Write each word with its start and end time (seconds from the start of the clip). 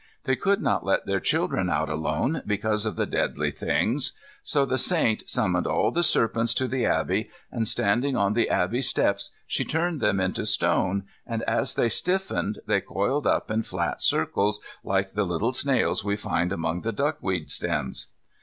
They 0.23 0.35
could 0.35 0.61
not 0.63 0.83
let 0.83 1.05
their 1.05 1.19
children 1.19 1.69
out 1.69 1.87
alone, 1.87 2.41
because 2.47 2.87
of 2.87 2.95
the 2.95 3.05
deadly 3.05 3.51
things. 3.51 4.13
So 4.41 4.65
the 4.65 4.79
saint 4.79 5.29
summoned 5.29 5.67
all 5.67 5.91
the 5.91 6.01
serpents 6.01 6.55
to 6.55 6.67
the 6.67 6.87
abbey 6.87 7.29
and, 7.51 7.67
standing 7.67 8.15
on 8.15 8.33
the 8.33 8.49
abbey 8.49 8.81
steps, 8.81 9.29
she 9.45 9.63
turned 9.63 9.99
them 10.01 10.19
into 10.19 10.47
stone, 10.47 11.03
and 11.27 11.43
as 11.43 11.75
they 11.75 11.87
stiffened 11.87 12.61
they 12.65 12.81
coiled 12.81 13.27
up 13.27 13.51
in 13.51 13.61
flat 13.61 14.01
circles 14.01 14.59
like 14.83 15.11
the 15.11 15.23
little 15.23 15.53
snails 15.53 16.03
we 16.03 16.15
find 16.15 16.51
among 16.51 16.81
the 16.81 16.91
duckweed 16.91 17.51
stems. 17.51 18.07